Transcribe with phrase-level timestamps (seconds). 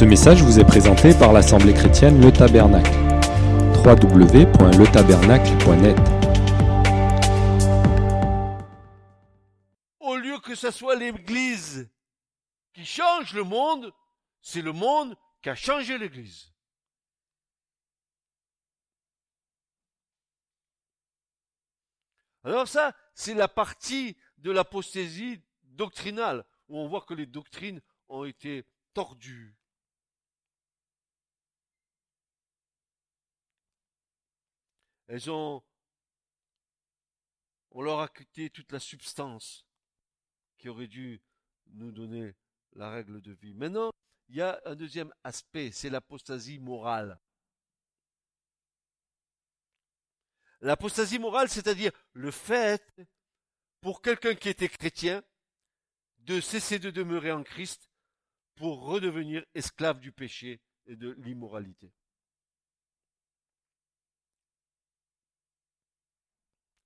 [0.00, 2.90] Ce message vous est présenté par l'Assemblée chrétienne Le Tabernacle.
[3.84, 5.98] www.letabernacle.net
[10.00, 11.90] Au lieu que ce soit l'Église
[12.72, 13.92] qui change le monde,
[14.40, 16.50] c'est le monde qui a changé l'Église.
[22.42, 28.24] Alors ça, c'est la partie de l'apostasie doctrinale, où on voit que les doctrines ont
[28.24, 28.64] été
[28.94, 29.59] tordues.
[35.10, 35.60] Elles ont,
[37.72, 39.66] on leur a quitté toute la substance
[40.56, 41.20] qui aurait dû
[41.72, 42.36] nous donner
[42.74, 43.52] la règle de vie.
[43.52, 43.90] Maintenant,
[44.28, 47.18] il y a un deuxième aspect, c'est l'apostasie morale.
[50.60, 52.94] L'apostasie morale, c'est-à-dire le fait,
[53.80, 55.24] pour quelqu'un qui était chrétien,
[56.18, 57.90] de cesser de demeurer en Christ
[58.54, 61.92] pour redevenir esclave du péché et de l'immoralité.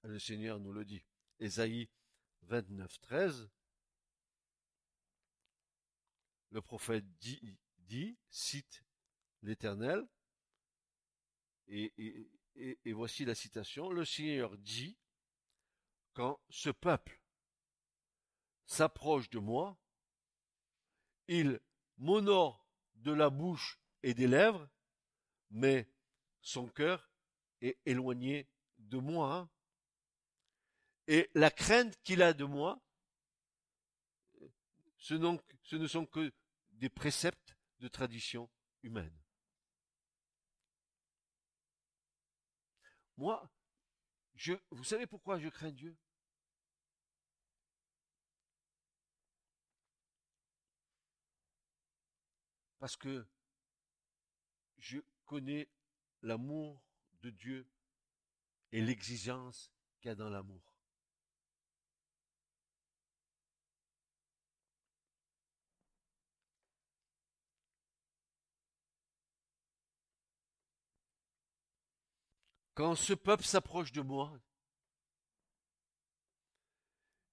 [0.04, 1.02] Le Seigneur nous le dit.
[1.40, 1.88] Ésaïe
[2.42, 3.50] 29, 13.
[6.50, 8.84] Le prophète dit, cite
[9.42, 10.06] l'Éternel,
[11.66, 11.96] et,
[12.92, 14.96] voici la citation, le Seigneur dit,
[16.12, 17.20] quand ce peuple
[18.66, 19.76] s'approche de moi,
[21.28, 21.60] il
[21.96, 24.68] m'honore de la bouche et des lèvres,
[25.50, 25.90] mais
[26.42, 27.10] son cœur
[27.62, 29.50] est éloigné de moi.
[31.06, 32.80] Et la crainte qu'il a de moi,
[34.98, 36.32] ce, ne sont que
[36.70, 38.50] des préceptes de tradition
[38.82, 39.14] humaine.
[43.16, 43.48] Moi,
[44.70, 45.96] vous savez pourquoi je crains Dieu?
[52.78, 53.26] Parce que
[54.78, 55.68] je connais
[56.22, 56.82] l'amour
[57.22, 57.66] de Dieu
[58.72, 60.73] et l'exigence qu'il y a dans l'amour.
[72.74, 74.36] Quand ce peuple s'approche de moi,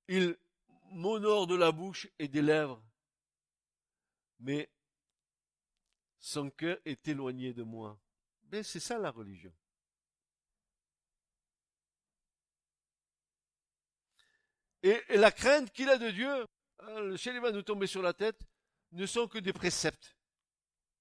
[0.08, 0.38] il
[0.92, 2.84] m'honore de la bouche et des lèvres,
[4.40, 4.70] mais
[6.20, 8.00] son cœur est éloigné de moi.
[8.52, 9.54] C'est ça la religion.
[14.84, 16.46] Et, la crainte qu'il a de Dieu,
[16.80, 18.42] hein, le ciel va nous tomber sur la tête,
[18.92, 20.18] ne sont que des préceptes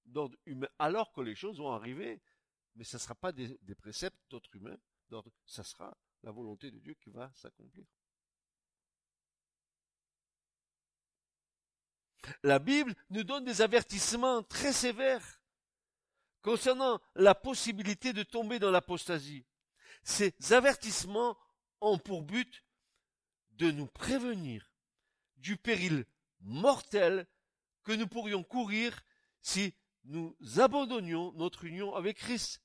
[0.04, 2.20] d'ordre humain, alors que les choses vont arriver
[2.74, 4.78] mais ce ne sera pas des, préceptes d'autres humains,
[5.46, 7.84] ça sera la volonté de Dieu qui va s'accomplir.
[12.42, 15.40] La Bible nous donne des avertissements très sévères
[16.42, 19.44] concernant la possibilité de tomber dans l'apostasie.
[20.02, 21.36] Ces avertissements
[21.80, 22.64] ont pour but
[23.52, 24.70] de nous prévenir
[25.36, 26.06] du péril
[26.40, 27.26] mortel
[27.84, 29.02] que nous pourrions courir
[29.42, 32.62] si nous abandonnions notre union avec Christ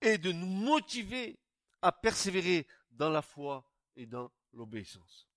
[0.00, 1.38] et de nous motiver
[1.82, 5.28] à persévérer dans la foi et dans l'obéissance.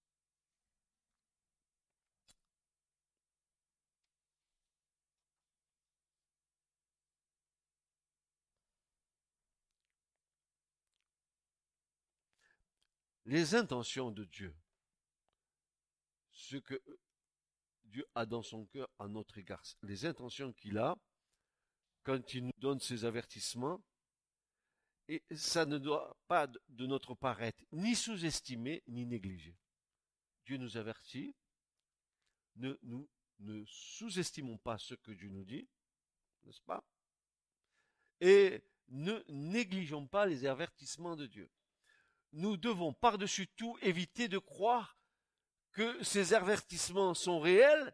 [13.25, 14.53] Les intentions de Dieu,
[16.33, 16.81] ce que
[17.93, 20.97] Dieu a dans son cœur à notre égard, les intentions qu'il a
[22.01, 23.81] quand il nous donne ses avertissements,
[25.07, 29.55] et ça ne doit pas de notre part être ni sous-estimé ni négligé.
[30.45, 31.35] Dieu nous avertit,
[32.55, 33.07] ne, nous
[33.39, 35.67] ne sous-estimons pas ce que Dieu nous dit,
[36.45, 36.83] n'est-ce pas?
[38.21, 41.49] Et ne négligeons pas les avertissements de Dieu.
[42.31, 44.97] Nous devons par-dessus tout éviter de croire
[45.73, 47.93] que ces avertissements sont réels,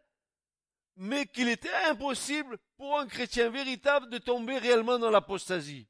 [0.96, 5.88] mais qu'il était impossible pour un chrétien véritable de tomber réellement dans l'apostasie.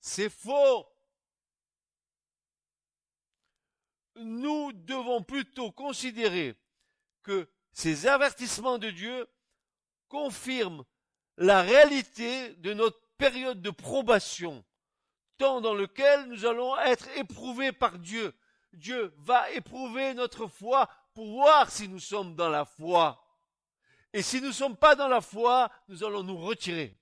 [0.00, 0.88] C'est faux.
[4.16, 6.54] Nous devons plutôt considérer
[7.22, 9.26] que ces avertissements de Dieu
[10.08, 10.84] confirment
[11.36, 14.64] la réalité de notre période de probation,
[15.38, 18.34] temps dans lequel nous allons être éprouvés par Dieu.
[18.72, 23.18] Dieu va éprouver notre foi pour voir si nous sommes dans la foi.
[24.12, 26.98] Et si nous ne sommes pas dans la foi, nous allons nous retirer.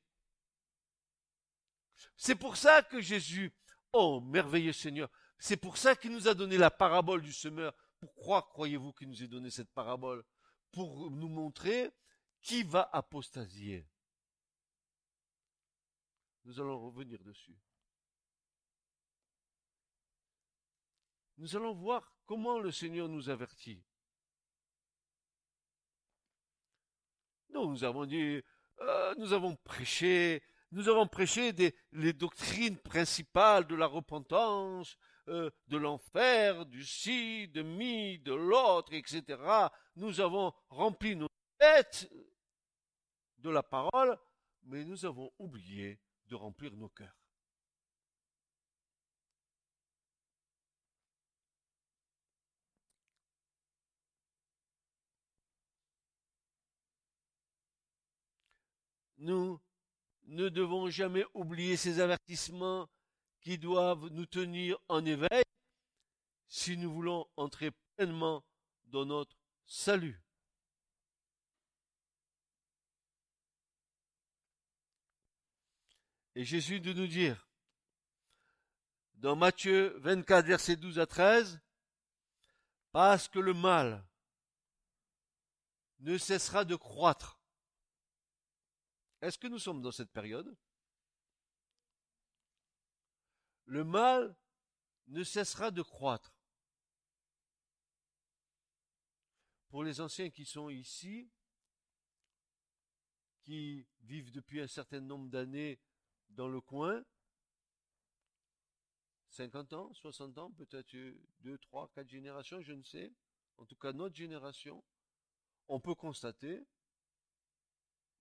[2.17, 3.53] C'est pour ça que Jésus,
[3.93, 5.09] oh merveilleux Seigneur,
[5.39, 7.75] c'est pour ça qu'il nous a donné la parabole du semeur.
[7.99, 10.25] Pourquoi croyez-vous qu'il nous ait donné cette parabole?
[10.71, 11.91] Pour nous montrer
[12.43, 13.89] Qui va apostasier
[16.45, 17.57] Nous allons revenir dessus.
[21.41, 23.83] Nous allons voir comment le Seigneur nous avertit.
[27.49, 28.43] Nous, nous avons dit,
[28.81, 31.55] euh, nous avons prêché, nous avons prêché
[31.93, 34.99] les doctrines principales de la repentance,
[35.29, 39.41] euh, de l'enfer, du ci, de mi, de l'autre, etc.
[39.97, 42.07] Nous avons rempli nos têtes
[43.39, 44.19] de la parole,
[44.65, 47.20] mais nous avons oublié de remplir nos cœurs.
[59.21, 59.61] Nous
[60.29, 62.89] ne devons jamais oublier ces avertissements
[63.43, 65.45] qui doivent nous tenir en éveil
[66.49, 68.43] si nous voulons entrer pleinement
[68.87, 69.37] dans notre
[69.67, 70.23] salut.
[76.35, 77.47] Et Jésus de nous dire,
[79.17, 81.61] dans Matthieu 24, verset 12 à 13,
[82.91, 84.03] parce que le mal
[85.99, 87.40] ne cessera de croître
[89.21, 90.57] est-ce que nous sommes dans cette période?
[93.67, 94.37] Le mal
[95.09, 96.35] ne cessera de croître.
[99.69, 101.31] Pour les anciens qui sont ici,
[103.43, 105.81] qui vivent depuis un certain nombre d'années
[106.31, 107.05] dans le coin,
[109.29, 110.97] 50 ans, 60 ans, peut-être
[111.41, 113.13] 2, 3, 4 générations, je ne sais.
[113.59, 114.83] En tout cas, notre génération,
[115.69, 116.67] on peut constater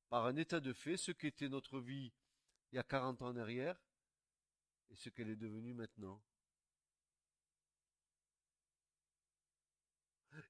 [0.09, 2.11] par un état de fait ce qu'était notre vie
[2.71, 3.79] il y a 40 ans en arrière
[4.89, 6.21] et ce qu'elle est devenue maintenant.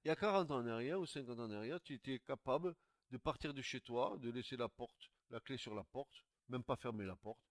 [0.03, 2.75] Il y a 40 ans en arrière ou 50 ans en arrière, tu étais capable
[3.11, 6.63] de partir de chez toi, de laisser la porte, la clé sur la porte, même
[6.63, 7.41] pas fermer la porte.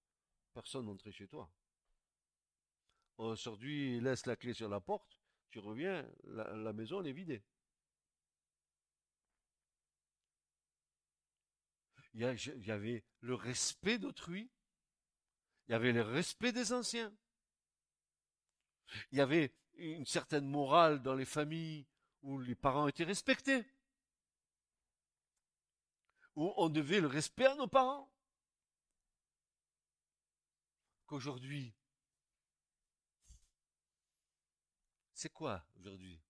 [0.52, 1.50] Personne n'entrait chez toi.
[3.16, 5.20] Aujourd'hui, laisse la clé sur la porte,
[5.50, 7.43] tu reviens, la, maison est vidée.
[12.14, 14.50] Il y avait le respect d'autrui,
[15.69, 17.14] il y avait le respect des anciens,
[19.12, 21.87] il y avait une certaine morale dans les familles
[22.22, 23.64] où les parents étaient respectés,
[26.34, 28.12] où on devait le respect à nos parents.
[31.06, 31.75] Qu'aujourd'hui,
[35.12, 36.20] c'est quoi aujourd'hui?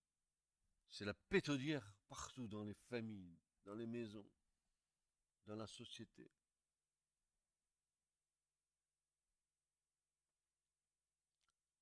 [0.87, 4.25] C'est la pétodière partout dans les familles, dans les maisons
[5.49, 6.29] dans la société.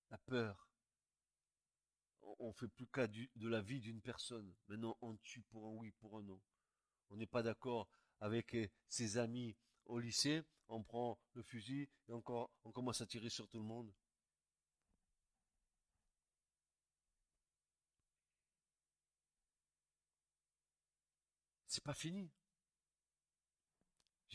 [0.09, 0.69] La peur.
[2.39, 4.53] On fait plus cas de la vie d'une personne.
[4.69, 6.39] Maintenant, on tue pour un oui, pour un non.
[7.09, 7.89] On n'est pas d'accord
[8.21, 10.43] avec eh, ses amis au lycée.
[10.69, 13.93] On prend le fusil et encore, on commence à tirer sur tout le monde.
[21.67, 22.31] C'est pas fini.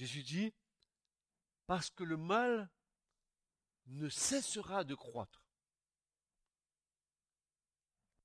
[0.02, 0.52] Jésus dit,
[1.68, 2.68] parce que le mal
[3.86, 5.46] ne cessera de croître.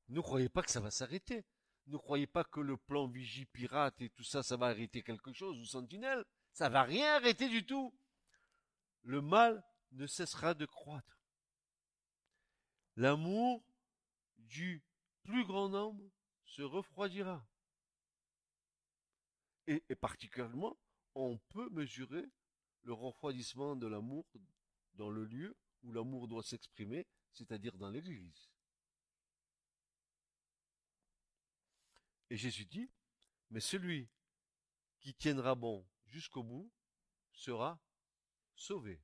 [0.07, 1.45] Ne croyez pas que ça va s'arrêter.
[1.85, 5.31] Ne croyez pas que le plan vigie pirate et tout ça, ça va arrêter quelque
[5.33, 6.25] chose, ou sentinelle.
[6.51, 7.95] Ça va rien arrêter du tout.
[9.03, 11.21] Le mal ne cessera de croître.
[12.95, 13.63] L'amour
[14.39, 14.83] du
[15.21, 16.09] plus grand nombre
[16.43, 17.47] se refroidira.
[19.67, 20.75] Et, et particulièrement
[21.17, 22.25] on peut mesurer
[22.83, 24.25] le refroidissement de l'amour
[24.93, 28.49] dans le lieu où l'amour doit s'exprimer, c'est-à-dire dans l'Église.
[32.29, 32.91] Et Jésus dit,
[33.49, 34.09] mais celui
[34.99, 36.71] qui tiendra bon jusqu'au bout
[37.31, 37.79] sera
[38.55, 39.01] sauvé.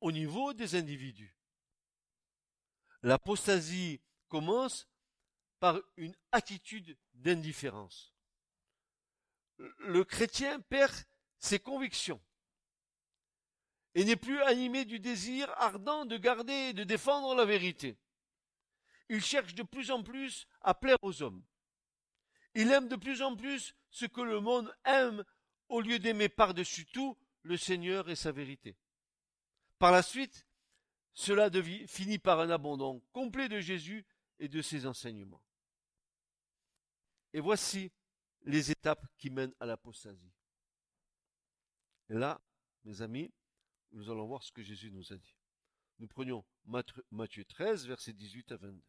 [0.00, 1.34] Au niveau des individus,
[3.02, 4.86] l'apostasie commence
[5.64, 8.12] par une attitude d'indifférence.
[9.56, 10.92] Le chrétien perd
[11.38, 12.20] ses convictions
[13.94, 17.96] et n'est plus animé du désir ardent de garder et de défendre la vérité.
[19.08, 21.42] Il cherche de plus en plus à plaire aux hommes.
[22.54, 25.24] Il aime de plus en plus ce que le monde aime
[25.70, 28.76] au lieu d'aimer par-dessus tout le Seigneur et sa vérité.
[29.78, 30.46] Par la suite,
[31.14, 31.48] cela
[31.86, 34.04] finit par un abandon complet de Jésus
[34.38, 35.40] et de ses enseignements.
[37.34, 37.90] Et voici
[38.42, 40.32] les étapes qui mènent à l'apostasie.
[42.08, 42.40] Et là,
[42.84, 43.34] mes amis,
[43.90, 45.36] nous allons voir ce que Jésus nous a dit.
[45.98, 46.44] Nous prenions
[47.10, 48.82] Matthieu 13, versets 18 à 22.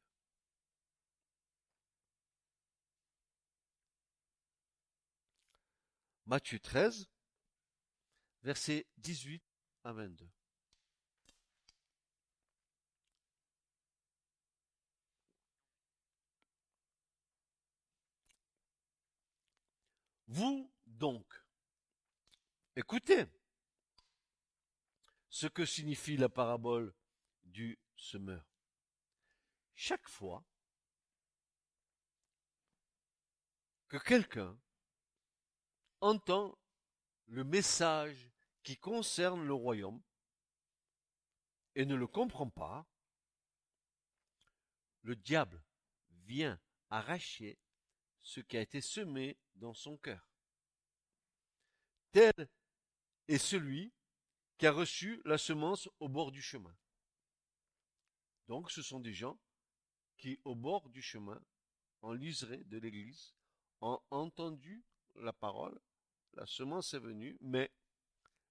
[6.28, 7.08] Matthieu 13,
[8.44, 9.44] versets 18
[9.84, 10.35] à 22.
[20.38, 21.26] Vous donc,
[22.76, 23.26] écoutez
[25.30, 26.94] ce que signifie la parabole
[27.46, 28.46] du semeur.
[29.76, 30.44] Chaque fois
[33.88, 34.60] que quelqu'un
[36.02, 36.60] entend
[37.28, 38.30] le message
[38.62, 40.04] qui concerne le royaume
[41.76, 42.86] et ne le comprend pas,
[45.04, 45.64] le diable
[46.26, 47.58] vient arracher
[48.22, 50.30] ce qui a été semé dans son cœur.
[52.12, 52.50] Tel
[53.28, 53.94] est celui
[54.58, 56.76] qui a reçu la semence au bord du chemin.
[58.48, 59.40] Donc ce sont des gens
[60.18, 61.42] qui, au bord du chemin,
[62.02, 63.34] en liseré de l'église,
[63.82, 64.84] ont entendu
[65.16, 65.80] la parole,
[66.34, 67.72] la semence est venue, mais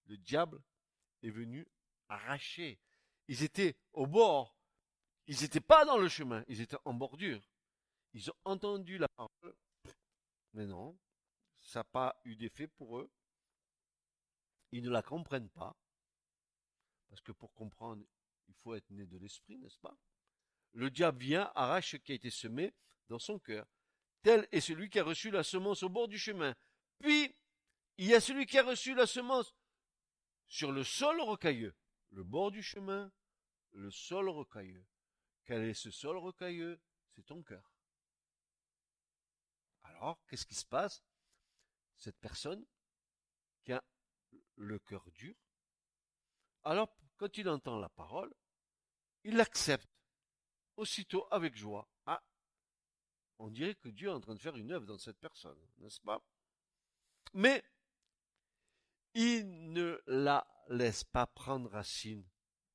[0.07, 0.63] le diable
[1.23, 1.67] est venu
[2.09, 2.81] arracher.
[3.29, 4.57] Ils étaient au bord,
[5.27, 7.43] ils n'étaient pas dans le chemin, ils étaient en bordure.
[8.13, 9.57] Ils ont entendu la parole,
[10.55, 10.99] mais non,
[11.61, 13.11] ça n'a pas eu d'effet pour eux.
[14.73, 15.77] Ils ne la comprennent pas.
[17.09, 18.05] Parce que pour comprendre,
[18.49, 19.97] il faut être né de l'esprit, n'est-ce pas?
[20.73, 22.75] Le diable vient, arrache ce qui a été semé
[23.09, 23.67] dans son cœur.
[24.23, 26.55] Tel est celui qui a reçu la semence au bord du chemin.
[26.99, 27.37] Puis,
[27.99, 29.55] il y a celui qui a reçu la semence
[30.47, 31.75] sur le sol rocailleux.
[32.11, 33.13] Le bord du chemin,
[33.73, 34.87] le sol rocailleux.
[35.45, 36.81] Quel est ce sol rocailleux?
[37.11, 37.74] C'est ton cœur.
[39.95, 41.03] Alors, qu'est-ce qui se passe?
[41.97, 42.65] Cette personne
[43.63, 43.83] qui a
[44.57, 45.35] le cœur dur,
[46.65, 48.35] alors quand il entend la parole,
[49.23, 49.89] il l'accepte
[50.77, 51.89] aussitôt avec joie.
[52.07, 52.23] Ah,
[53.39, 56.01] on dirait que Dieu est en train de faire une œuvre dans cette personne, n'est-ce
[56.01, 56.23] pas?
[57.33, 57.65] Mais
[59.15, 62.29] il ne la laisse pas prendre racine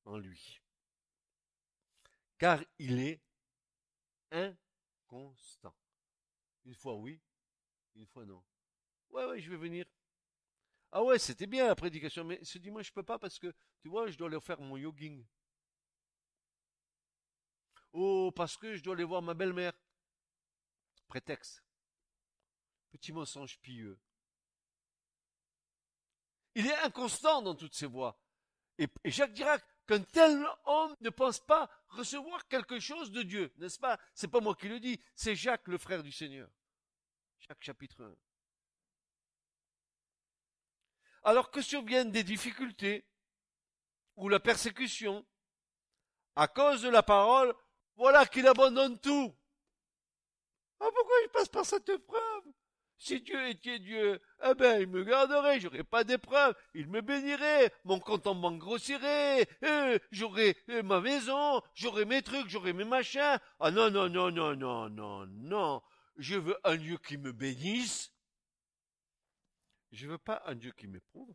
[0.04, 0.60] en lui,
[2.38, 3.22] car il est
[4.30, 5.76] inconstant.
[6.70, 7.20] Une fois oui,
[7.96, 8.44] une fois non.
[9.08, 9.86] Ouais, ouais, je vais venir.
[10.92, 13.88] Ah ouais, c'était bien la prédication, mais ce dimanche je peux pas parce que, tu
[13.88, 15.26] vois, je dois aller faire mon jogging.
[17.92, 19.72] Oh, parce que je dois aller voir ma belle-mère.
[21.08, 21.60] Prétexte.
[22.92, 23.98] Petit mensonge pieux.
[26.54, 28.16] Il est inconstant dans toutes ses voies.
[28.78, 33.80] Et, Jacques Dirac, qu'un tel homme ne pense pas recevoir quelque chose de Dieu, n'est-ce
[33.80, 33.98] pas?
[34.14, 36.48] C'est pas moi qui le dis, c'est Jacques, le frère du Seigneur.
[37.40, 38.14] Jacques chapitre 1.
[41.22, 43.04] Alors que surviennent des difficultés
[44.16, 45.26] ou la persécution
[46.36, 47.54] à cause de la parole,
[47.96, 49.34] voilà qu'il abandonne tout.
[50.80, 52.44] Ah, pourquoi il passe par cette épreuve?
[52.96, 57.72] Si Dieu était Dieu, eh ben, il me garderait, j'aurais pas d'épreuve, il me bénirait,
[57.84, 62.84] mon compte en banque grossirait, euh, j'aurais euh, ma maison, j'aurais mes trucs, j'aurais mes
[62.84, 63.38] machins.
[63.58, 65.82] Ah non, non, non, non, non, non, non.
[66.16, 68.12] Je veux un Dieu qui me bénisse,
[69.92, 71.34] je ne veux pas un Dieu qui m'éprouve.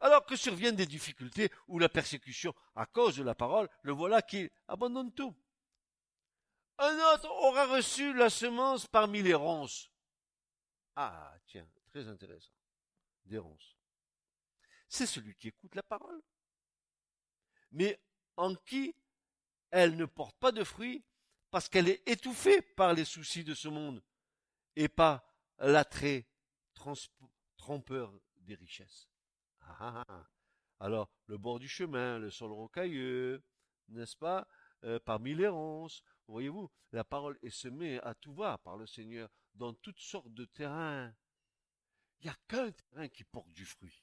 [0.00, 4.22] Alors que surviennent des difficultés ou la persécution à cause de la parole, le voilà
[4.22, 5.36] qui abandonne tout.
[6.78, 9.90] Un autre aura reçu la semence parmi les ronces.
[10.96, 12.52] Ah, tiens, très intéressant.
[13.24, 13.76] Des ronces.
[14.88, 16.20] C'est celui qui écoute la parole,
[17.70, 18.00] mais
[18.36, 18.94] en qui
[19.70, 21.04] elle ne porte pas de fruits
[21.52, 24.02] parce qu'elle est étouffée par les soucis de ce monde
[24.74, 25.22] et pas
[25.58, 26.26] l'attrait
[27.58, 29.06] trompeur des richesses.
[29.60, 30.30] Ah, ah, ah.
[30.80, 33.44] Alors, le bord du chemin, le sol rocailleux,
[33.88, 34.48] n'est-ce pas
[34.84, 39.28] euh, Parmi les ronces, voyez-vous, la parole est semée à tout va par le Seigneur
[39.54, 41.14] dans toutes sortes de terrains.
[42.20, 44.02] Il n'y a qu'un terrain qui porte du fruit.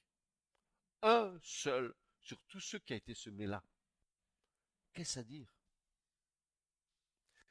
[1.01, 3.63] Un seul sur tout ce qui a été semé là.
[4.93, 5.58] Qu'est-ce à dire?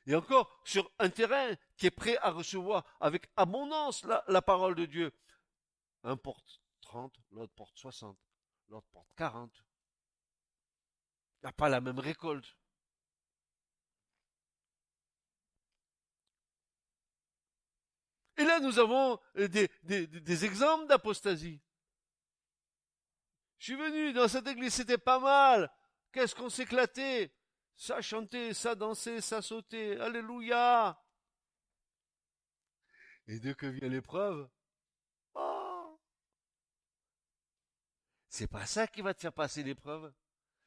[0.08, 4.86] Et encore sur un terrain qui est prêt à recevoir avec abondance la, parole de
[4.86, 5.12] Dieu.
[6.02, 8.18] Un porte 30, l'autre porte 60,
[8.68, 9.52] l'autre porte 40.
[9.54, 12.56] Il n'y a pas la même récolte.
[18.38, 21.60] Et là, nous avons des, des exemples d'apostasie.
[23.58, 25.70] Je suis venu dans cette église, c'était pas mal.
[26.12, 27.30] Qu'est-ce qu'on s'éclatait?
[27.78, 31.00] Ça chanter, ça danser, ça sauter, alléluia.
[33.28, 34.50] Et dès que vient l'épreuve,
[35.34, 35.98] oh,
[38.28, 40.12] c'est pas ça qui va te faire passer l'épreuve.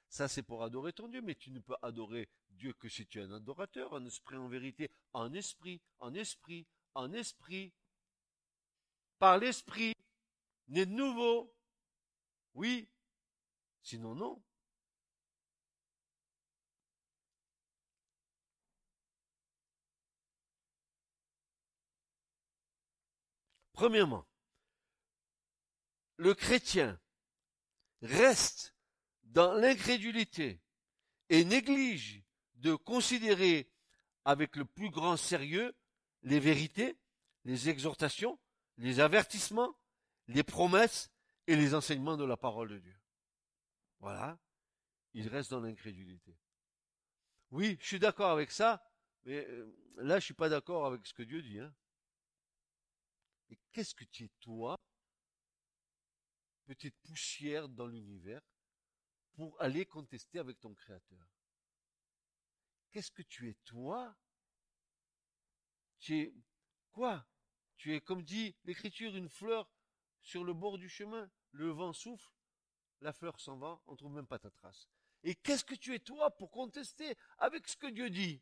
[0.07, 3.19] Ça, c'est pour adorer ton Dieu, mais tu ne peux adorer Dieu que si tu
[3.19, 6.65] es un adorateur, un esprit en vérité, en esprit, en esprit,
[6.95, 7.73] en esprit.
[9.19, 9.95] par l'Esprit,
[10.69, 11.53] né de nouveau.
[12.55, 12.89] Oui,
[13.83, 14.41] sinon non.
[23.81, 24.27] Premièrement,
[26.17, 27.01] le chrétien
[28.03, 28.75] reste
[29.23, 30.61] dans l'incrédulité
[31.29, 32.23] et néglige
[32.57, 33.71] de considérer
[34.23, 35.75] avec le plus grand sérieux
[36.21, 36.95] les vérités,
[37.43, 38.39] les exhortations,
[38.77, 39.75] les avertissements,
[40.27, 41.09] les promesses
[41.47, 43.01] et les enseignements de la parole de Dieu.
[43.97, 44.37] Voilà,
[45.15, 46.37] il reste dans l'incrédulité.
[47.49, 48.87] Oui, je suis d'accord avec ça,
[49.23, 51.57] mais euh, là, je suis pas d'accord avec ce que Dieu dit.
[51.57, 51.73] Hein.
[53.51, 54.75] Et qu'est-ce que tu es toi,
[56.65, 58.41] petite poussière dans l'univers,
[59.33, 61.27] pour aller contester avec ton Créateur?
[62.91, 64.15] Qu'est-ce que tu es toi?
[65.99, 66.33] Tu es
[66.91, 67.25] quoi?
[67.77, 69.69] Tu es, comme dit l'Écriture, une fleur
[70.21, 71.29] sur le bord du chemin.
[71.51, 72.31] Le vent souffle,
[73.01, 74.87] la fleur s'en va, on ne trouve même pas ta trace.
[75.23, 78.41] Et qu'est-ce que tu es toi pour contester avec ce que Dieu dit?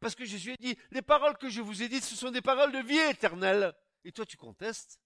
[0.00, 2.42] Parce que Jésus a dit, les paroles que je vous ai dites, ce sont des
[2.42, 3.72] paroles de vie éternelle.
[4.04, 5.00] Et toi, tu contestes?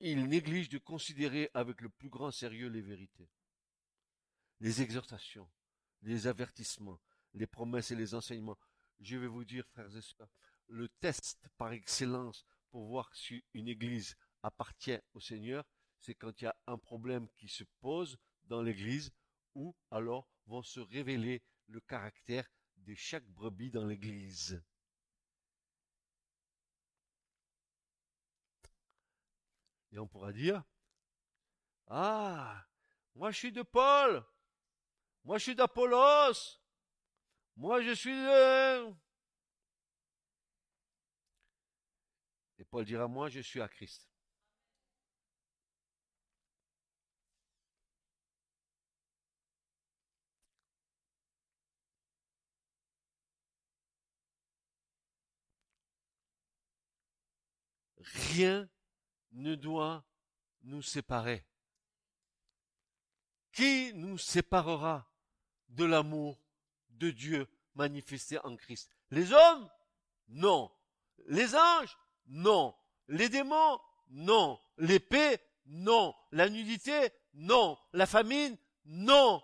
[0.00, 3.28] Il néglige de considérer avec le plus grand sérieux les vérités,
[4.60, 5.50] les exhortations,
[6.02, 7.00] les avertissements,
[7.34, 8.56] les promesses et les enseignements.
[9.00, 10.28] Je vais vous dire, frères et sœurs,
[10.66, 15.64] le test par excellence pour voir si une église appartient au Seigneur,
[15.98, 19.10] c'est quand il y a un problème qui se pose dans l'église,
[19.54, 24.62] ou alors vont se révéler le caractère de chaque brebis dans l'église.
[29.90, 30.62] Et on pourra dire,
[31.86, 32.66] ah,
[33.14, 34.24] moi je suis de Paul,
[35.24, 36.60] moi je suis d'Apollos,
[37.58, 38.94] moi je suis de...
[42.58, 44.08] Et Paul dira, moi je suis à Christ.
[57.98, 58.68] Rien
[59.32, 60.04] ne doit
[60.62, 61.44] nous séparer.
[63.52, 65.10] Qui nous séparera
[65.68, 66.47] de l'amour
[66.98, 69.70] de Dieu manifesté en Christ Les hommes
[70.28, 70.70] Non.
[71.26, 72.74] Les anges Non.
[73.08, 73.80] Les démons
[74.10, 74.60] Non.
[74.76, 76.14] L'épée Non.
[76.32, 77.78] La nudité Non.
[77.92, 79.42] La famine Non.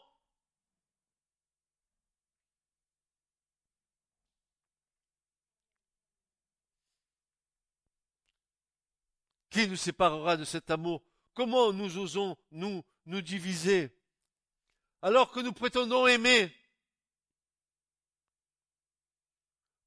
[9.50, 11.00] Qui nous séparera de cet amour?
[11.32, 13.96] Comment nous osons nous nous diviser?
[15.00, 16.52] Alors que nous prétendons aimer?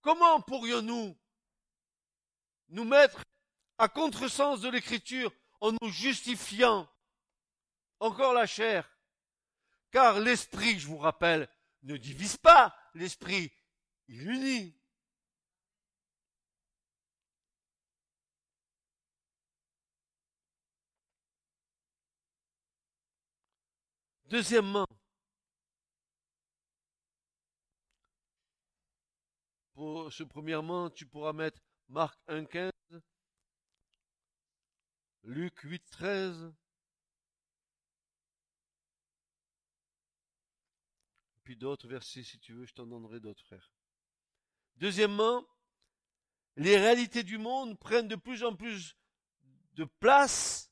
[0.08, 1.18] Comment pourrions-nous
[2.70, 3.26] nous mettre
[3.78, 6.88] à contresens de l'écriture en nous justifiant
[8.00, 8.90] encore la chair?
[9.92, 11.50] Car l'esprit, je vous rappelle,
[11.84, 13.52] ne divise pas, l'esprit,
[14.08, 14.82] il unit.
[24.28, 24.88] Deuxièmement,
[29.78, 32.72] pour ce premièrement, tu pourras mettre Marc 1.15,
[35.22, 36.52] Luc 8.13,
[41.44, 43.72] puis d'autres versets si tu veux, je t'en donnerai d'autres frères.
[44.78, 45.48] Deuxièmement,
[46.56, 48.98] les réalités du monde prennent de plus en plus
[49.74, 50.72] de place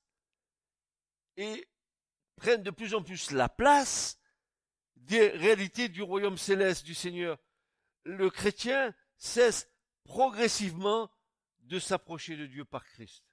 [1.38, 1.70] et
[2.38, 4.20] prennent de plus en plus la place
[4.96, 7.38] des réalités du royaume céleste du Seigneur.
[8.06, 9.68] Le chrétien cesse
[10.04, 11.12] progressivement
[11.62, 13.24] de s'approcher de Dieu par Christ.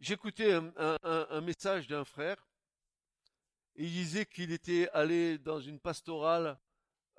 [0.00, 2.46] J'écoutais un, message d'un frère.
[3.74, 6.58] Il disait qu'il était allé dans une pastorale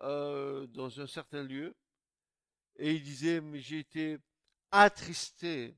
[0.01, 1.75] euh, dans un certain lieu
[2.77, 4.17] et il disait, mais j'ai été
[4.71, 5.75] attristé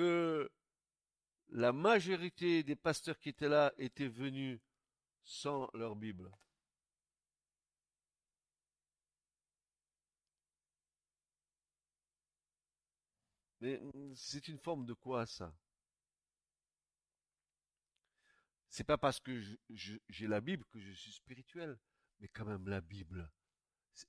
[0.00, 0.50] que
[1.50, 4.58] la majorité des pasteurs qui étaient là étaient venus
[5.24, 6.30] sans leur Bible.
[13.60, 13.78] Mais
[14.14, 15.54] c'est une forme de quoi ça?
[18.70, 21.78] C'est pas parce que j'ai la Bible que je suis spirituel,
[22.20, 23.30] mais quand même la Bible,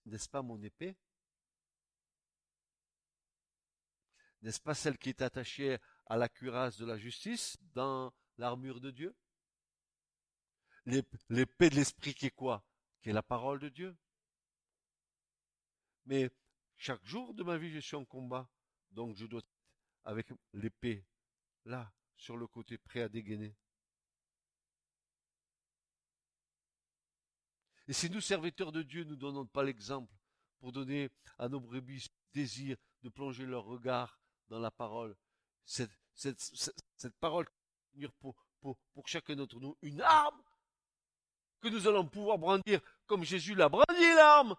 [0.06, 0.96] n'est-ce pas mon épée?
[4.42, 5.78] N'est-ce pas celle qui est attachée
[6.08, 9.16] à la cuirasse de la justice dans l'armure de Dieu?
[10.86, 12.66] L'épée de l'esprit qui est quoi?
[13.02, 13.96] Qui est la parole de Dieu.
[16.06, 16.32] Mais
[16.78, 18.50] chaque jour de ma vie, je suis en combat.
[18.90, 19.52] Donc je dois être
[20.04, 21.06] avec l'épée
[21.66, 23.56] là, sur le côté, prêt à dégainer.
[27.88, 30.14] Et si nous, serviteurs de Dieu, nous donnons pas l'exemple
[30.60, 34.21] pour donner à nos brebis désir de plonger leur regard
[34.52, 35.16] dans la parole,
[35.64, 35.90] cette,
[37.22, 37.48] parole
[38.20, 40.44] pour, pour, pour chacun d'entre nous une arme
[41.62, 44.56] que nous allons pouvoir brandir comme Jésus l'a brandi l'arme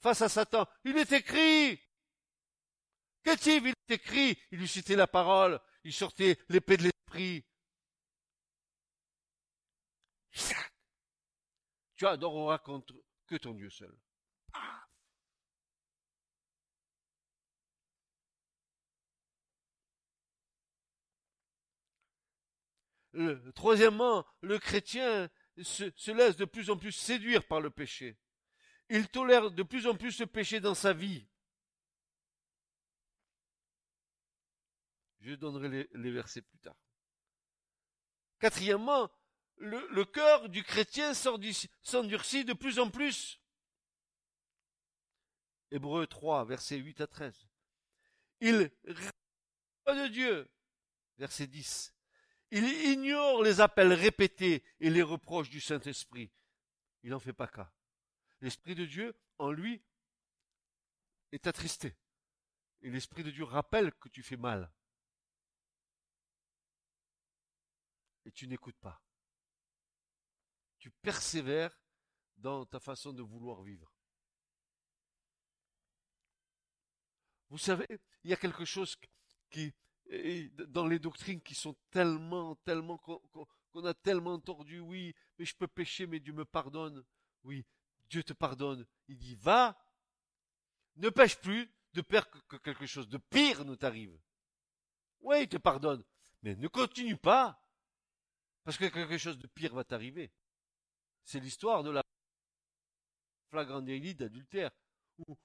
[0.00, 0.66] face à Satan.
[0.84, 1.80] Il est écrit.
[3.24, 3.66] Qu'est-il?
[3.66, 4.38] Il est écrit.
[4.50, 5.58] Il lui citait la parole.
[5.84, 7.44] Il sortait l'épée de l'esprit.
[11.96, 12.94] Tu adoreras contre
[13.26, 13.96] que ton Dieu seul.
[23.20, 25.28] Le, troisièmement, le chrétien
[25.62, 28.16] se, se, laisse de plus en plus séduire par le péché.
[28.88, 31.28] Il tolère de plus en plus le péché dans sa vie.
[35.20, 36.76] Je donnerai les, versets plus tard.
[38.38, 39.10] Quatrièmement,
[39.58, 43.38] le, cœur du chrétien s'endurcit de plus en plus.
[45.70, 47.46] Hébreu 3, versets 8 à 13.
[48.40, 48.70] Il
[49.86, 50.48] de Dieu,
[51.18, 51.94] verset 10.
[52.50, 56.32] Il ignore les appels répétés et les reproches du Saint-Esprit.
[57.02, 57.72] Il n'en fait pas cas.
[58.40, 59.82] L'Esprit de Dieu, en lui,
[61.32, 61.96] est attristé.
[62.82, 64.72] Et l'Esprit de Dieu rappelle que tu fais mal.
[68.24, 69.00] Et tu n'écoutes pas.
[70.78, 71.78] Tu persévères
[72.36, 73.92] dans ta façon de vouloir vivre.
[77.50, 77.86] Vous savez,
[78.24, 78.96] il y a quelque chose
[79.50, 79.74] qui,
[80.68, 85.68] dans les doctrines qui sont tellement, tellement, qu'on a tellement entendu, oui, mais je peux
[85.68, 87.04] pécher, mais Dieu me pardonne.
[87.44, 87.64] Oui,
[88.08, 88.86] Dieu te pardonne.
[89.08, 89.78] Il dit, va,
[90.96, 94.16] ne pêche plus, de peur que quelque chose de pire ne t'arrive.
[95.20, 96.02] Oui, il te pardonne,
[96.42, 97.60] mais ne continue pas,
[98.64, 100.32] parce que quelque chose de pire va t'arriver.
[101.24, 102.02] C'est l'histoire de la
[103.50, 104.70] flagrant délit d'adultère,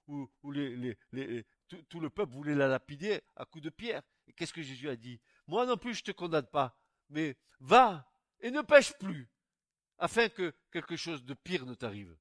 [0.07, 1.45] où, où, les, les,
[1.89, 4.03] tout, le peuple voulait la lapider à coups de pierre.
[4.27, 5.19] Et qu'est-ce que Jésus a dit?
[5.47, 6.77] Moi non plus je te condamne pas,
[7.09, 8.09] mais va
[8.39, 9.29] et ne pêche plus,
[9.97, 12.17] afin que quelque chose de pire ne t'arrive.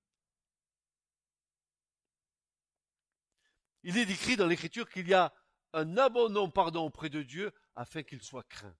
[3.82, 5.34] Il est écrit dans l'Écriture qu'il y a
[5.74, 8.74] un abondant pardon auprès de Dieu afin qu'il soit craint.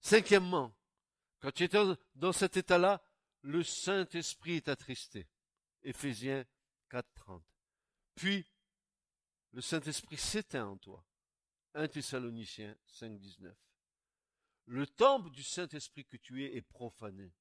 [0.00, 0.76] Cinquièmement,
[1.40, 1.68] quand tu es
[2.14, 3.02] dans cet état-là,
[3.46, 5.28] le Saint-Esprit est attristé.
[5.84, 6.44] Éphésiens
[6.90, 7.42] 4.30.
[8.16, 8.44] Puis,
[9.52, 11.06] le Saint-Esprit s'éteint en toi.
[11.74, 13.54] 1 Thessaloniciens 5.19.
[14.66, 17.32] Le temple du Saint-Esprit que tu es est profané.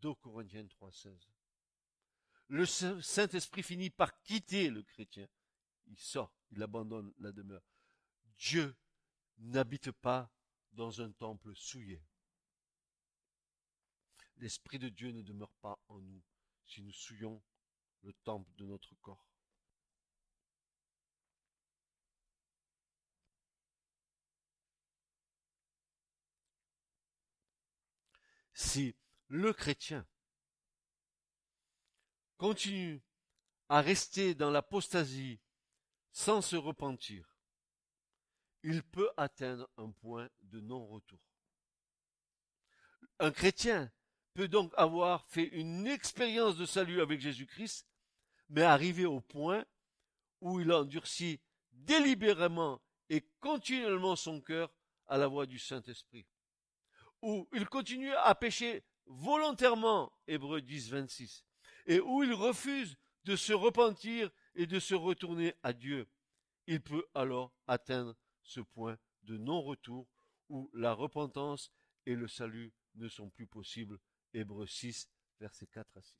[0.00, 1.28] 2 Corinthiens 3.16.
[2.48, 5.28] Le Saint-Esprit finit par quitter le chrétien.
[5.88, 7.68] Il sort, il abandonne la demeure.
[8.38, 8.74] Dieu
[9.36, 10.32] n'habite pas
[10.72, 12.02] dans un temple souillé.
[14.40, 16.22] L'Esprit de Dieu ne demeure pas en nous
[16.64, 17.42] si nous souillons
[18.00, 19.28] le temple de notre corps.
[28.54, 28.96] Si
[29.28, 30.08] le chrétien
[32.38, 33.02] continue
[33.68, 35.38] à rester dans l'apostasie
[36.12, 37.36] sans se repentir,
[38.62, 41.20] il peut atteindre un point de non-retour.
[43.18, 43.92] Un chrétien
[44.34, 47.86] peut donc avoir fait une expérience de salut avec Jésus-Christ,
[48.48, 49.64] mais arriver au point
[50.40, 51.40] où il endurcit
[51.72, 54.72] délibérément et continuellement son cœur
[55.06, 56.26] à la voix du Saint-Esprit.
[57.22, 61.44] Où il continue à pécher volontairement, Hébreu 10, 26,
[61.86, 66.08] et où il refuse de se repentir et de se retourner à Dieu.
[66.66, 70.06] Il peut alors atteindre ce point de non-retour
[70.48, 71.70] où la repentance
[72.06, 73.98] et le salut ne sont plus possibles.
[74.32, 76.16] Hébreux 6, versets 4 à 6.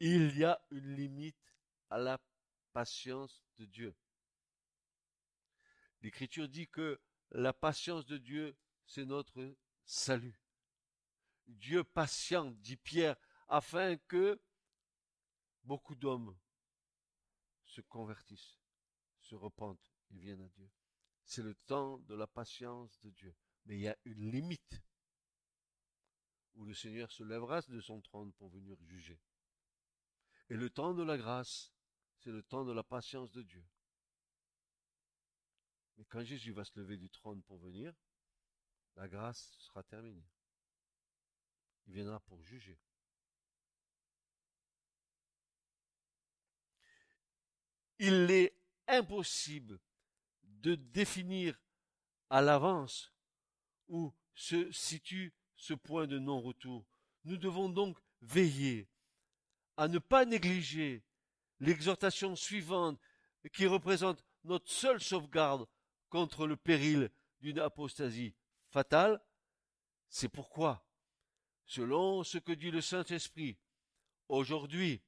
[0.00, 1.54] Il y a une limite
[1.88, 2.20] à la
[2.72, 3.94] patience de Dieu.
[6.00, 10.40] L'Écriture dit que la patience de Dieu, c'est notre salut.
[11.46, 14.40] Dieu patiente, dit Pierre, afin que
[15.62, 16.36] beaucoup d'hommes
[17.64, 18.58] se convertissent,
[19.20, 20.68] se repentent et viennent à Dieu.
[21.24, 23.34] C'est le temps de la patience de Dieu.
[23.64, 24.82] Mais il y a une limite
[26.54, 29.20] où le Seigneur se lèvera de son trône pour venir juger.
[30.50, 31.72] Et le temps de la grâce,
[32.18, 33.64] c'est le temps de la patience de Dieu.
[35.96, 37.94] Mais quand Jésus va se lever du trône pour venir,
[38.96, 40.28] la grâce sera terminée.
[41.86, 42.78] Il viendra pour juger.
[47.98, 48.56] Il est
[48.88, 49.80] impossible
[50.62, 51.60] de définir
[52.30, 53.12] à l'avance
[53.88, 56.86] où se situe ce point de non-retour.
[57.24, 58.88] Nous devons donc veiller
[59.76, 61.04] à ne pas négliger
[61.60, 62.98] l'exhortation suivante
[63.52, 65.66] qui représente notre seule sauvegarde
[66.08, 68.34] contre le péril d'une apostasie
[68.70, 69.20] fatale.
[70.08, 70.86] C'est pourquoi,
[71.64, 73.58] selon ce que dit le Saint-Esprit,
[74.28, 75.02] aujourd'hui,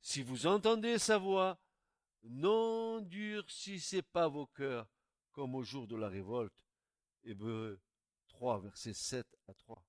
[0.00, 1.58] si vous entendez sa voix,
[2.24, 4.88] n'endurcissez pas vos cœurs
[5.32, 6.54] comme au jour de la révolte.
[7.22, 7.80] Hébreu
[8.28, 9.82] 3, versets 7 à 3.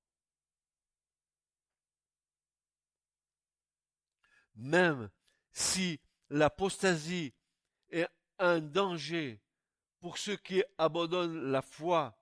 [4.55, 5.09] Même
[5.51, 7.33] si l'apostasie
[7.89, 8.07] est
[8.39, 9.41] un danger
[9.99, 12.17] pour ceux qui abandonnent la foi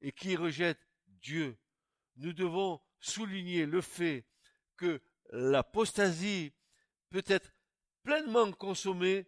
[0.00, 1.58] et qui rejettent Dieu,
[2.16, 4.26] nous devons souligner le fait
[4.76, 6.52] que l'apostasie
[7.10, 7.52] peut être
[8.02, 9.26] pleinement consommée,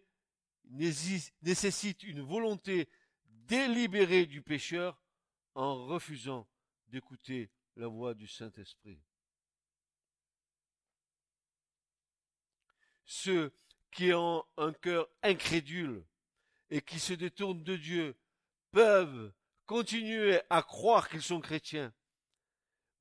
[0.69, 2.89] nécessite une volonté
[3.25, 5.01] délibérée du pécheur
[5.55, 6.47] en refusant
[6.87, 9.01] d'écouter la voix du Saint-Esprit.
[13.05, 13.51] Ceux
[13.91, 16.05] qui ont un cœur incrédule
[16.69, 18.15] et qui se détournent de Dieu
[18.71, 19.33] peuvent
[19.65, 21.93] continuer à croire qu'ils sont chrétiens,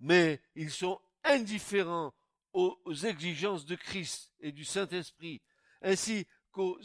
[0.00, 2.14] mais ils sont indifférents
[2.52, 5.42] aux exigences de Christ et du Saint-Esprit,
[5.82, 6.26] ainsi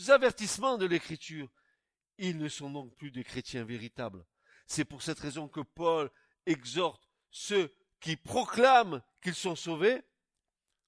[0.09, 1.49] avertissements de l'Écriture.
[2.17, 4.25] Ils ne sont donc plus des chrétiens véritables.
[4.67, 6.09] C'est pour cette raison que Paul
[6.45, 10.01] exhorte ceux qui proclament qu'ils sont sauvés.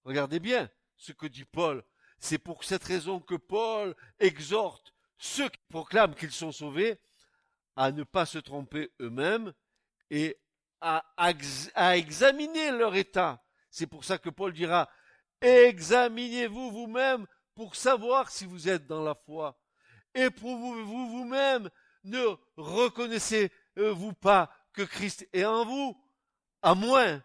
[0.03, 1.83] Regardez bien ce que dit Paul.
[2.19, 6.99] C'est pour cette raison que Paul exhorte ceux qui proclament qu'ils sont sauvés
[7.75, 9.53] à ne pas se tromper eux-mêmes
[10.09, 10.37] et
[10.81, 11.03] à,
[11.95, 13.43] examiner leur état.
[13.69, 14.89] C'est pour ça que Paul dira,
[15.41, 19.59] examinez-vous vous-même pour savoir si vous êtes dans la foi.
[20.13, 21.69] Éprouvez-vous vous-même,
[22.03, 25.97] ne reconnaissez-vous pas que Christ est en vous,
[26.61, 27.23] à moins,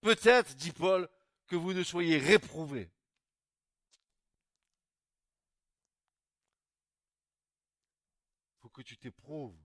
[0.00, 1.08] peut-être, dit Paul,
[1.46, 2.90] que vous ne soyez réprouvés.
[8.74, 9.56] que tu t'éprouves.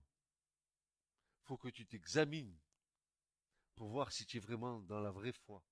[1.42, 2.56] Faut que tu t'examines
[3.74, 5.62] pour voir si tu es vraiment dans la vraie foi.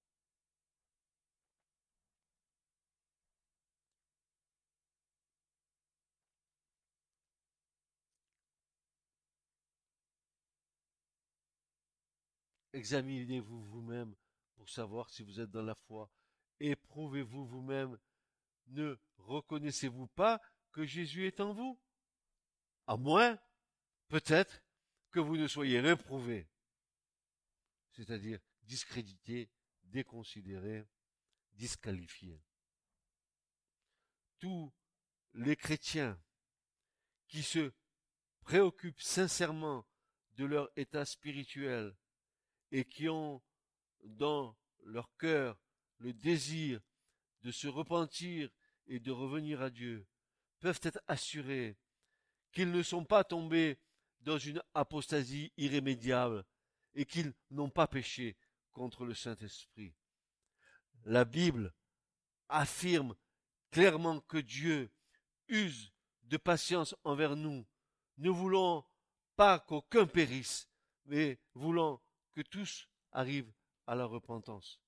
[12.78, 14.14] Examinez-vous vous-même
[14.54, 16.08] pour savoir si vous êtes dans la foi.
[16.60, 17.98] Éprouvez-vous vous-même.
[18.68, 21.76] Ne reconnaissez-vous pas que Jésus est en vous?
[22.86, 23.36] À moins,
[24.06, 24.62] peut-être,
[25.10, 26.46] que vous ne soyez réprouvé,
[27.90, 29.50] c'est-à-dire discrédité,
[29.82, 30.86] déconsidéré,
[31.54, 32.40] disqualifié.
[34.38, 34.72] Tous
[35.34, 36.16] les chrétiens
[37.26, 37.72] qui se
[38.42, 39.84] préoccupent sincèrement
[40.36, 41.96] de leur état spirituel
[42.70, 43.42] et qui ont
[44.04, 45.58] dans leur cœur
[45.98, 46.80] le désir
[47.42, 48.50] de se repentir
[48.86, 50.06] et de revenir à Dieu
[50.60, 51.76] peuvent être assurés
[52.52, 53.78] qu'ils ne sont pas tombés
[54.20, 56.44] dans une apostasie irrémédiable
[56.94, 58.36] et qu'ils n'ont pas péché
[58.72, 59.94] contre le Saint-Esprit.
[61.04, 61.72] La Bible
[62.48, 63.14] affirme
[63.70, 64.90] clairement que Dieu
[65.48, 65.92] use
[66.24, 67.66] de patience envers nous.
[68.16, 68.84] Nous voulons
[69.36, 70.68] pas qu'aucun périsse,
[71.04, 72.00] mais voulons
[72.42, 73.52] tous arrivent
[73.86, 74.80] à la repentance.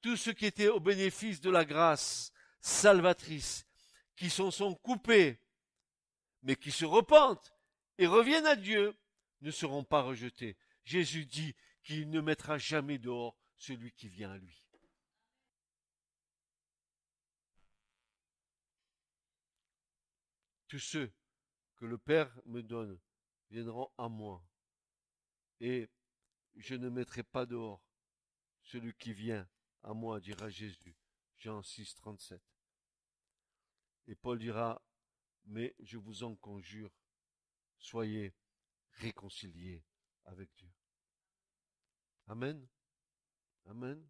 [0.00, 3.66] Tous ceux qui étaient au bénéfice de la grâce salvatrice,
[4.16, 5.38] qui s'en sont coupés
[6.42, 7.54] mais qui se repentent
[7.98, 8.96] et reviennent à Dieu
[9.40, 10.56] ne seront pas rejetés.
[10.84, 14.58] Jésus dit qu'il ne mettra jamais dehors celui qui vient à lui.
[20.68, 21.12] Tous ceux
[21.76, 22.98] que le Père me donne
[23.50, 24.42] viendront à moi,
[25.62, 25.88] et
[26.56, 27.80] je ne mettrai pas dehors
[28.64, 29.48] celui qui vient
[29.84, 30.96] à moi, dira Jésus.
[31.38, 32.42] Jean 6, 37.
[34.08, 34.82] Et Paul dira
[35.44, 36.92] mais je vous en conjure,
[37.78, 38.34] soyez
[38.92, 39.84] réconciliés
[40.24, 40.72] avec Dieu.
[42.26, 42.68] Amen.
[43.64, 44.08] Amen.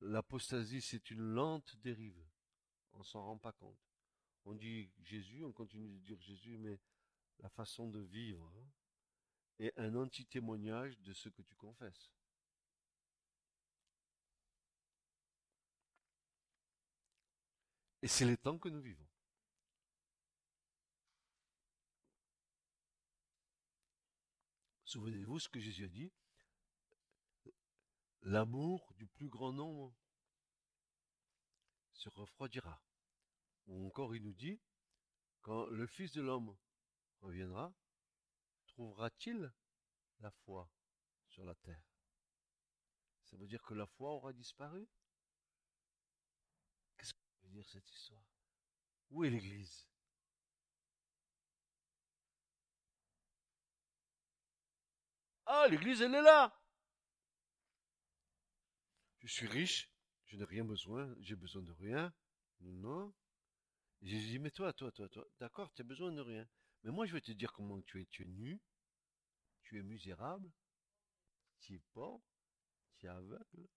[0.00, 2.24] L'apostasie, c'est une lente dérive.
[2.92, 3.78] On s'en rend pas compte.
[4.44, 6.80] On dit Jésus, on continue de dire Jésus, mais
[7.38, 8.52] la façon de vivre
[9.60, 12.10] est un anti-témoignage de ce que tu confesses.
[18.02, 19.06] Et c'est les temps que nous vivons.
[24.84, 26.10] Souvenez-vous ce que Jésus a dit?
[28.22, 29.94] L'amour du plus grand nombre
[31.92, 32.82] se refroidira.
[33.66, 34.58] Ou encore il nous dit,
[35.42, 36.56] quand le Fils de l'homme
[37.20, 37.72] reviendra,
[38.80, 39.52] trouvera-t-il
[40.20, 40.66] la foi
[41.28, 41.84] sur la terre?
[43.24, 44.88] Ça veut dire que la foi aura disparu?
[46.96, 48.24] Qu'est-ce que veut dire cette histoire?
[49.10, 49.86] Où est l'Église?
[55.44, 56.58] Ah, l'Église, elle est là
[59.18, 59.92] Je suis riche,
[60.24, 62.14] je n'ai rien besoin, j'ai besoin de rien.
[62.60, 63.12] Non.
[64.00, 66.48] J'ai dit, mais toi, toi, toi, toi, d'accord, tu as besoin de rien.
[66.82, 68.06] Mais moi, je vais te dire comment tu es.
[68.06, 68.58] Tu es nu,
[69.70, 70.50] tu es misérable,
[71.60, 72.26] tu es pauvre,
[72.96, 73.68] tu es aveugle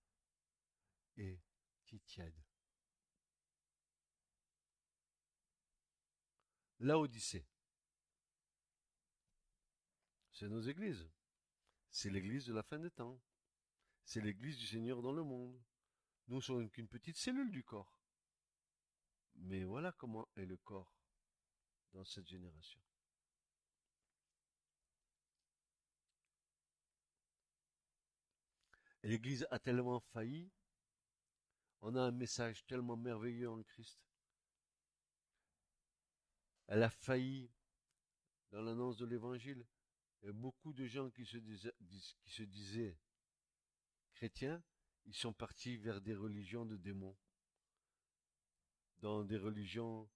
[1.17, 1.39] et
[1.85, 2.35] tu tiède.
[6.79, 7.45] L'Odyssée,
[10.31, 11.07] c'est nos églises.
[11.91, 13.21] C'est l'église de la fin des temps.
[14.03, 15.61] C'est l'église du Seigneur dans le monde.
[16.27, 18.01] Nous sommes qu'une petite cellule du corps.
[19.35, 20.97] Mais voilà comment est le corps
[21.91, 22.81] dans cette génération.
[29.03, 30.49] L'Église a tellement failli,
[31.81, 33.99] on a un message tellement merveilleux en Christ.
[36.67, 37.51] Elle a failli
[38.51, 39.65] dans l'annonce de l'Évangile.
[40.21, 42.97] Beaucoup de gens qui se, disaient,
[44.13, 44.63] chrétiens,
[45.03, 47.17] ils sont partis vers des religions de démons
[48.99, 50.09] dans des religions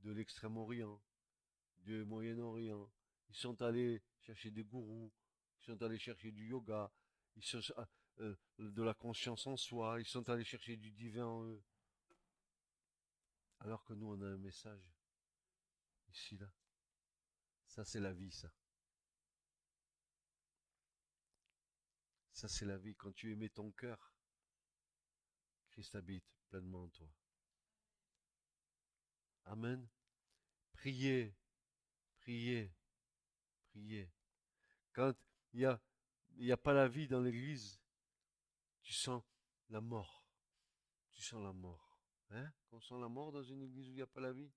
[0.00, 1.02] de l'extrême-orient,
[1.78, 2.92] du Moyen-Orient.
[3.30, 5.10] Ils sont allés chercher des gourous,
[5.60, 6.92] ils sont allés chercher du yoga,
[7.36, 7.62] ils sont,
[8.20, 11.62] euh, de la conscience en soi, ils sont allés chercher du divin en eux.
[13.60, 14.82] Alors que nous, on a un message.
[16.08, 16.50] Ici, là.
[17.66, 18.52] Ça, c'est la vie, ça.
[22.32, 22.94] Ça, c'est la vie.
[22.94, 24.14] Quand tu aimais ton cœur,
[25.70, 27.08] Christ habite pleinement en toi.
[29.46, 29.88] Amen.
[30.72, 31.34] Priez,
[32.20, 32.72] priez,
[33.70, 34.10] priez.
[34.92, 35.14] Quand
[35.52, 35.78] il
[36.36, 37.83] n'y y a pas la vie dans l'église,
[38.84, 39.22] tu sens
[39.70, 40.24] la mort.
[41.10, 41.98] Tu sens la mort.
[42.30, 42.52] Hein?
[42.68, 44.52] Quand on sent la mort dans une église où il n'y a pas la vie,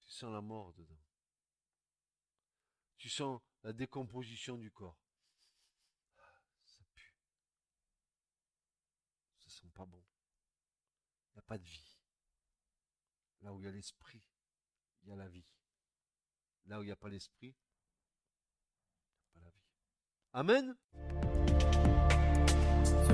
[0.00, 1.00] tu sens la mort dedans.
[2.98, 5.00] Tu sens la décomposition du corps.
[6.64, 7.16] Ça pue.
[9.38, 10.04] Ça sent pas bon.
[11.30, 11.98] Il n'y a pas de vie.
[13.40, 14.22] Là où il y a l'esprit,
[15.02, 15.46] il y a la vie.
[16.66, 17.56] Là où il n'y a pas l'esprit,
[19.34, 19.62] il n'y a pas la vie.
[20.32, 21.47] Amen?